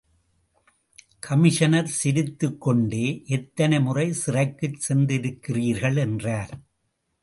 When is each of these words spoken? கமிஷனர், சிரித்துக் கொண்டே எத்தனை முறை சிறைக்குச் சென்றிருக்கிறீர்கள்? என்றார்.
கமிஷனர், 1.19 1.87
சிரித்துக் 1.87 2.61
கொண்டே 2.61 3.23
எத்தனை 3.27 3.81
முறை 3.81 4.13
சிறைக்குச் 4.25 4.81
சென்றிருக்கிறீர்கள்? 4.89 5.97
என்றார். 5.97 6.61